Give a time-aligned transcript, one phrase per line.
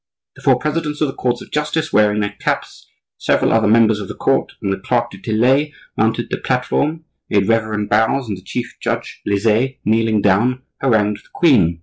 [0.35, 4.07] The four presidents of the courts of justice, wearing their caps, several other members of
[4.07, 8.41] the court, and the clerk du Tillet, mounted the platform, made reverent bows, and the
[8.41, 11.79] chief judge, Lizet, kneeling down, harangued the queen.